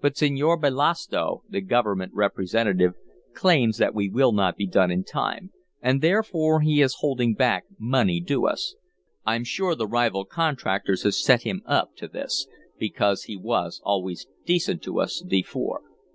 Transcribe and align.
But 0.00 0.16
Senor 0.16 0.56
Belasdo, 0.56 1.42
the 1.50 1.60
government 1.60 2.12
representative, 2.14 2.94
claims 3.34 3.76
that 3.76 3.94
we 3.94 4.08
will 4.08 4.32
not 4.32 4.56
be 4.56 4.66
done 4.66 4.90
in 4.90 5.04
time, 5.04 5.52
and 5.82 6.00
therefore 6.00 6.62
he 6.62 6.80
is 6.80 6.96
holding 7.00 7.34
back 7.34 7.64
money 7.78 8.18
due 8.18 8.46
us. 8.46 8.74
I'm 9.26 9.44
sure 9.44 9.74
the 9.74 9.86
rival 9.86 10.24
contractors 10.24 11.02
have 11.02 11.14
set 11.14 11.42
him 11.42 11.60
up 11.66 11.94
to 11.96 12.08
this, 12.08 12.46
because 12.78 13.24
he 13.24 13.36
was 13.36 13.82
always 13.84 14.26
decent 14.46 14.80
to 14.84 14.98
us 14.98 15.20
before. 15.28 15.82